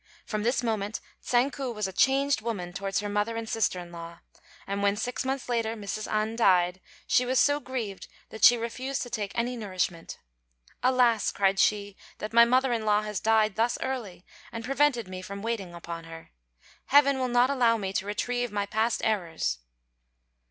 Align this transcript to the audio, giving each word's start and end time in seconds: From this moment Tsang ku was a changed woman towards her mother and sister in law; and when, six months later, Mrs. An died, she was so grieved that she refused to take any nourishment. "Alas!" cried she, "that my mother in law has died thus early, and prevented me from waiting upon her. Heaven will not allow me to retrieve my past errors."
From 0.25 0.41
this 0.41 0.63
moment 0.63 0.99
Tsang 1.21 1.51
ku 1.51 1.71
was 1.71 1.87
a 1.87 1.93
changed 1.93 2.41
woman 2.41 2.73
towards 2.73 3.01
her 3.01 3.07
mother 3.07 3.37
and 3.37 3.47
sister 3.47 3.79
in 3.79 3.91
law; 3.91 4.17
and 4.65 4.81
when, 4.81 4.95
six 4.95 5.23
months 5.23 5.47
later, 5.47 5.75
Mrs. 5.75 6.11
An 6.11 6.35
died, 6.35 6.81
she 7.05 7.23
was 7.23 7.39
so 7.39 7.59
grieved 7.59 8.07
that 8.29 8.43
she 8.43 8.57
refused 8.57 9.03
to 9.03 9.11
take 9.11 9.31
any 9.35 9.55
nourishment. 9.55 10.17
"Alas!" 10.81 11.31
cried 11.31 11.59
she, 11.59 11.95
"that 12.17 12.33
my 12.33 12.45
mother 12.45 12.73
in 12.73 12.83
law 12.83 13.03
has 13.03 13.19
died 13.19 13.57
thus 13.57 13.77
early, 13.79 14.25
and 14.51 14.65
prevented 14.65 15.07
me 15.07 15.21
from 15.21 15.43
waiting 15.43 15.75
upon 15.75 16.05
her. 16.05 16.31
Heaven 16.87 17.19
will 17.19 17.27
not 17.27 17.51
allow 17.51 17.77
me 17.77 17.93
to 17.93 18.05
retrieve 18.07 18.51
my 18.51 18.65
past 18.65 19.01
errors." 19.03 19.59